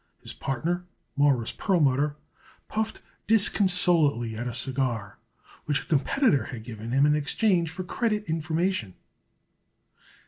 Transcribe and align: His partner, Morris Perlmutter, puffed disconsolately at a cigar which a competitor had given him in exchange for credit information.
His 0.23 0.33
partner, 0.33 0.85
Morris 1.15 1.51
Perlmutter, 1.51 2.15
puffed 2.67 3.03
disconsolately 3.27 4.35
at 4.35 4.47
a 4.47 4.53
cigar 4.55 5.19
which 5.65 5.83
a 5.83 5.85
competitor 5.85 6.45
had 6.45 6.63
given 6.63 6.89
him 6.91 7.05
in 7.05 7.13
exchange 7.15 7.69
for 7.69 7.83
credit 7.83 8.23
information. 8.23 8.95